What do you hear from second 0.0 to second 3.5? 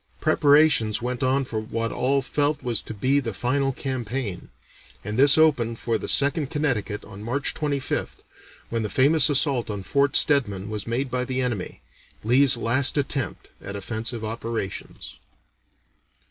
Preparations went on for what all felt was to be the